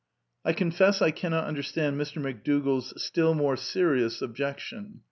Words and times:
I 0.43 0.53
confess 0.53 0.99
I 0.99 1.11
cannot 1.11 1.45
understand 1.45 1.95
Mr. 1.95 2.15
McDougall's" 2.19 2.91
still 3.05 3.35
more 3.35 3.55
serious 3.55 4.19
objection." 4.23 4.99